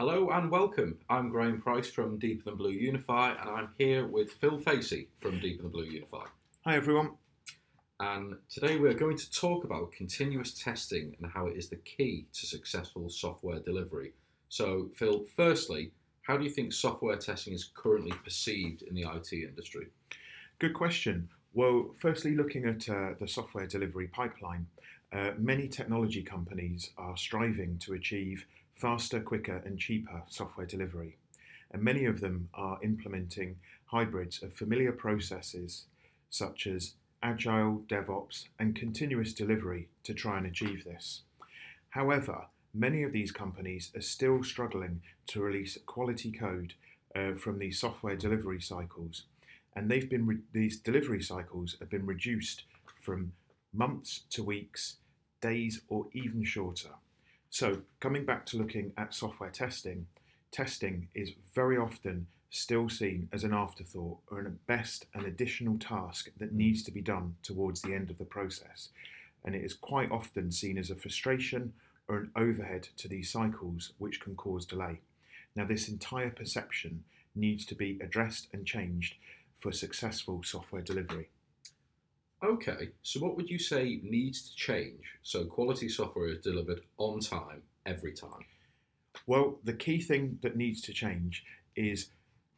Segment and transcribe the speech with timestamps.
[0.00, 0.96] Hello and welcome.
[1.10, 5.38] I'm Graham Price from Deeper Than Blue Unify, and I'm here with Phil Facey from
[5.40, 6.24] Deeper Than Blue Unify.
[6.64, 7.10] Hi everyone.
[8.00, 12.24] And today we're going to talk about continuous testing and how it is the key
[12.32, 14.14] to successful software delivery.
[14.48, 15.92] So, Phil, firstly,
[16.22, 19.88] how do you think software testing is currently perceived in the IT industry?
[20.60, 21.28] Good question.
[21.52, 24.66] Well, firstly, looking at uh, the software delivery pipeline,
[25.12, 28.46] uh, many technology companies are striving to achieve
[28.80, 31.16] faster, quicker, and cheaper software delivery.
[31.70, 33.56] And many of them are implementing
[33.86, 35.84] hybrids of familiar processes
[36.30, 41.22] such as agile, DevOps, and continuous delivery to try and achieve this.
[41.90, 46.74] However, many of these companies are still struggling to release quality code
[47.14, 49.24] uh, from these software delivery cycles,
[49.74, 52.62] and they've been re- these delivery cycles have been reduced
[53.00, 53.32] from
[53.72, 54.96] months to weeks,
[55.40, 56.90] days, or even shorter.
[57.50, 60.06] So, coming back to looking at software testing,
[60.52, 66.30] testing is very often still seen as an afterthought or at best an additional task
[66.38, 66.56] that hmm.
[66.56, 68.90] needs to be done towards the end of the process.
[69.44, 71.72] And it is quite often seen as a frustration
[72.06, 75.00] or an overhead to these cycles which can cause delay.
[75.56, 77.02] Now, this entire perception
[77.34, 79.16] needs to be addressed and changed
[79.58, 81.28] for successful software delivery.
[82.42, 87.20] Okay, so what would you say needs to change so quality software is delivered on
[87.20, 88.46] time every time?
[89.26, 91.44] Well, the key thing that needs to change
[91.76, 92.08] is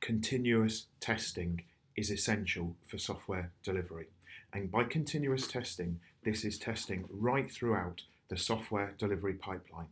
[0.00, 1.64] continuous testing
[1.96, 4.06] is essential for software delivery.
[4.52, 9.88] And by continuous testing, this is testing right throughout the software delivery pipeline.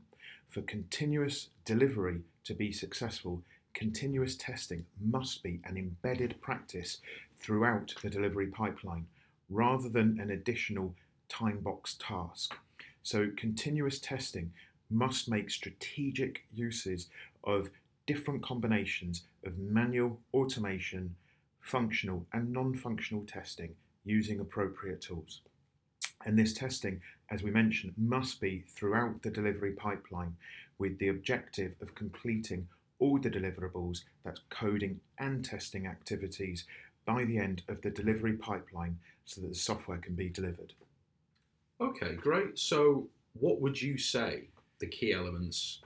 [0.49, 3.43] For continuous delivery to be successful,
[3.75, 6.99] continuous testing must be an embedded practice
[7.41, 9.07] throughout the delivery pipeline
[9.51, 10.95] rather than an additional
[11.29, 12.55] time box task.
[13.03, 14.53] So, continuous testing
[14.89, 17.09] must make strategic uses
[17.45, 17.71] of
[18.07, 21.15] different combinations of manual, automation,
[21.61, 25.43] functional, and non functional testing using appropriate tools.
[26.25, 30.37] And this testing, as we mentioned, must be throughout the delivery pipeline
[30.79, 36.67] with the objective of completing all the deliverables, that's coding and testing activities,
[37.05, 40.75] by the end of the delivery pipeline so that the software can be delivered.
[41.81, 42.59] Okay, great.
[42.59, 44.49] So, what would you say
[44.81, 45.81] the key elements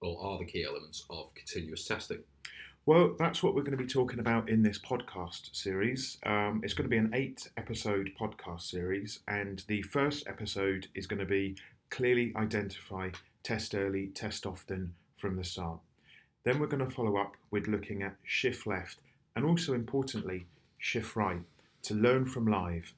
[0.00, 2.20] or are the key elements of continuous testing?
[2.86, 6.18] Well, that's what we're going to be talking about in this podcast series.
[6.24, 11.06] Um, it's going to be an eight episode podcast series, and the first episode is
[11.06, 11.56] going to be
[11.90, 13.10] clearly identify,
[13.42, 15.80] test early, test often from the start.
[16.44, 18.98] Then we're going to follow up with looking at shift left
[19.36, 20.46] and also importantly,
[20.78, 21.40] shift right
[21.82, 22.92] to learn from live.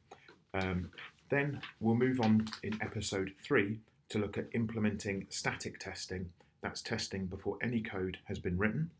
[0.54, 0.90] Um,
[1.30, 3.78] then we'll move on in episode three
[4.10, 6.30] to look at implementing static testing.
[6.62, 8.90] That's testing before any code has been written.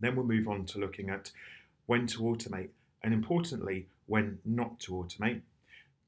[0.00, 1.30] Then we'll move on to looking at
[1.86, 2.68] when to automate
[3.02, 5.40] and importantly, when not to automate.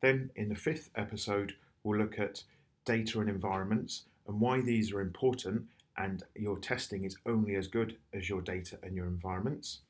[0.00, 2.44] Then in the fifth episode, we'll look at
[2.84, 7.96] data and environments and why these are important and your testing is only as good
[8.12, 9.80] as your data and your environments.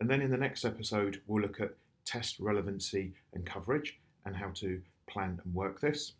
[0.00, 1.74] And then in the next episode, we'll look at
[2.04, 6.12] test relevancy and coverage and how to plan and work this.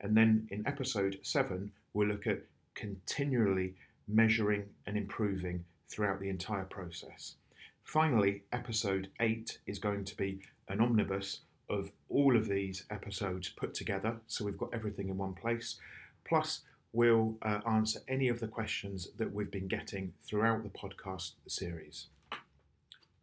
[0.00, 2.42] And then in episode seven, we'll look at
[2.74, 3.74] continually
[4.08, 7.36] measuring and improving throughout the entire process.
[7.84, 13.74] Finally, episode eight is going to be an omnibus of all of these episodes put
[13.74, 15.76] together, so we've got everything in one place.
[16.24, 16.60] Plus,
[16.92, 22.06] we'll uh, answer any of the questions that we've been getting throughout the podcast series.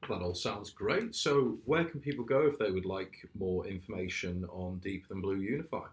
[0.09, 1.15] That all sounds great.
[1.15, 5.39] So, where can people go if they would like more information on Deeper Than Blue
[5.39, 5.85] Unify?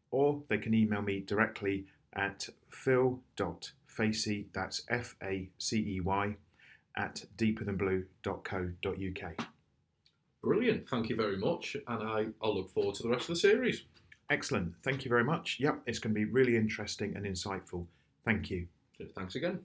[0.09, 6.37] Or they can email me directly at phil.facey, that's F A C E Y,
[6.95, 9.54] at deeperthanblue.co.uk.
[10.45, 10.87] Brilliant.
[10.87, 11.75] Thank you very much.
[11.87, 13.81] And I, I'll look forward to the rest of the series.
[14.29, 14.75] Excellent.
[14.83, 15.57] Thank you very much.
[15.59, 17.87] Yep, it's going to be really interesting and insightful.
[18.23, 18.67] Thank you.
[19.15, 19.61] Thanks again.